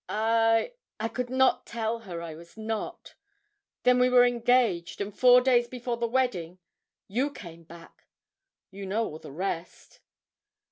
I 0.09 0.73
I 0.99 1.09
could 1.09 1.29
not 1.29 1.67
tell 1.67 1.99
her 1.99 2.23
I 2.23 2.33
was 2.33 2.57
not.... 2.57 3.13
Then 3.83 3.99
we 3.99 4.09
were 4.09 4.25
engaged, 4.25 4.99
and, 4.99 5.15
four 5.15 5.41
days 5.41 5.67
before 5.67 5.97
the 5.97 6.07
wedding, 6.07 6.57
you 7.07 7.29
came 7.31 7.61
back 7.65 8.07
you 8.71 8.87
know 8.87 9.05
all 9.05 9.19
the 9.19 9.31
rest.' 9.31 9.99